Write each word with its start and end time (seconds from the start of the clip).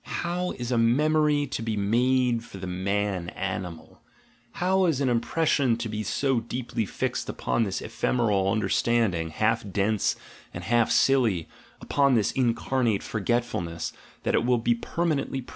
''How 0.07 0.55
is 0.59 0.71
a 0.71 0.79
mem 0.79 1.15
ory 1.15 1.45
to 1.45 1.61
be 1.61 1.77
made 1.77 2.43
for 2.43 2.57
the 2.57 2.65
man 2.65 3.29
animal? 3.35 4.01
How 4.53 4.85
is 4.85 4.99
an 4.99 5.09
im 5.09 5.21
pression 5.21 5.77
to 5.77 5.87
be 5.87 6.01
so 6.01 6.39
deeply 6.39 6.87
fixed 6.87 7.29
upon 7.29 7.65
this 7.65 7.83
ephemeral 7.83 8.49
under 8.49 8.67
standing, 8.67 9.29
half 9.29 9.63
dense, 9.71 10.15
and 10.55 10.63
half 10.63 10.89
silly, 10.89 11.47
upon 11.79 12.15
this 12.15 12.31
incarnate 12.31 13.03
forgetfulness, 13.03 13.93
that 14.23 14.33
it 14.33 14.43
will 14.43 14.57
be 14.57 14.73
permanently 14.73 15.39
present?'' 15.39 15.49